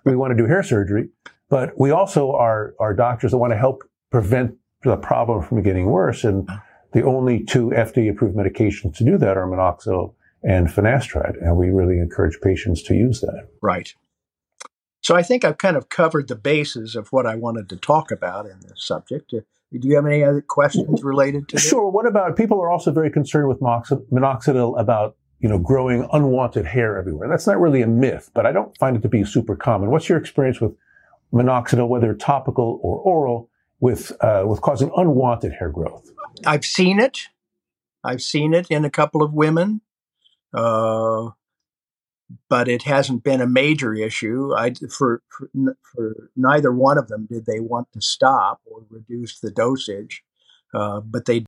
we 0.06 0.16
want 0.16 0.32
to 0.32 0.38
do 0.38 0.48
hair 0.48 0.64
surgery, 0.64 1.10
but 1.50 1.78
we 1.78 1.92
also 1.92 2.32
are 2.32 2.74
are 2.80 2.94
doctors 2.94 3.32
that 3.32 3.38
want 3.38 3.52
to 3.52 3.58
help 3.58 3.84
prevent 4.12 4.56
the 4.84 4.96
problem 4.98 5.44
from 5.44 5.62
getting 5.62 5.88
worse. 5.88 6.24
And 6.24 6.50
the 6.94 7.04
only 7.04 7.44
two 7.44 7.68
FDA 7.68 8.10
approved 8.10 8.36
medications 8.36 8.96
to 8.98 9.04
do 9.04 9.18
that 9.18 9.38
are 9.38 9.46
minoxidil 9.46 10.14
and 10.42 10.68
finasteride, 10.68 11.36
and 11.42 11.58
we 11.58 11.70
really 11.70 12.00
encourage 12.00 12.40
patients 12.42 12.82
to 12.84 12.96
use 12.96 13.22
that. 13.22 13.50
Right. 13.62 13.94
So 15.02 15.16
I 15.16 15.22
think 15.22 15.44
I've 15.44 15.58
kind 15.58 15.78
of 15.78 15.90
covered 15.90 16.28
the 16.28 16.36
bases 16.36 16.96
of 16.96 17.10
what 17.10 17.26
I 17.26 17.36
wanted 17.36 17.70
to 17.70 17.78
talk 17.78 18.12
about 18.12 18.46
in 18.46 18.60
this 18.62 18.84
subject. 18.86 19.34
Do 19.72 19.88
you 19.88 19.96
have 19.96 20.06
any 20.06 20.24
other 20.24 20.42
questions 20.42 21.04
related 21.04 21.48
to 21.50 21.56
this? 21.56 21.68
Sure. 21.68 21.90
What 21.90 22.08
about 22.08 22.36
people 22.36 22.60
are 22.60 22.72
also 22.72 22.92
very 22.92 23.12
concerned 23.12 23.48
with 23.48 23.60
minoxidil 23.60 24.80
about 24.80 25.16
you 25.40 25.50
know 25.50 25.58
growing 25.58 26.08
unwanted 26.12 26.66
hair 26.66 26.98
everywhere. 26.98 27.28
That's 27.30 27.48
not 27.48 27.60
really 27.60 27.82
a 27.82 27.88
myth, 27.88 28.30
but 28.34 28.46
I 28.46 28.52
don't 28.52 28.78
find 28.78 28.96
it 28.96 29.02
to 29.02 29.10
be 29.10 29.24
super 29.24 29.56
common. 29.56 29.90
What's 29.90 30.10
your 30.10 30.18
experience 30.18 30.62
with 30.62 30.76
minoxidil, 31.34 31.88
whether 31.88 32.14
topical 32.14 32.80
or 32.84 32.98
oral, 32.98 33.50
with 33.80 34.12
uh, 34.22 34.44
with 34.46 34.62
causing 34.62 34.92
unwanted 34.96 35.54
hair 35.54 35.70
growth? 35.70 36.10
I've 36.46 36.66
seen 36.66 37.00
it. 37.00 37.28
I've 38.04 38.22
seen 38.22 38.54
it 38.54 38.68
in 38.70 38.86
a 38.86 38.90
couple 38.90 39.24
of 39.24 39.34
women. 39.34 39.82
Uh, 40.54 41.30
but 42.50 42.68
it 42.68 42.84
hasn't 42.84 43.24
been 43.24 43.42
a 43.42 43.48
major 43.48 43.94
issue. 43.94 44.54
I, 44.56 44.74
for, 44.96 45.22
for, 45.30 45.50
for 45.84 46.30
neither 46.36 46.72
one 46.72 46.98
of 46.98 47.08
them 47.08 47.28
did 47.30 47.46
they 47.46 47.60
want 47.60 47.92
to 47.94 48.02
stop 48.02 48.62
or 48.66 48.86
reduce 48.90 49.40
the 49.40 49.52
dosage, 49.52 50.24
uh, 50.74 51.02
but 51.02 51.26
they 51.26 51.46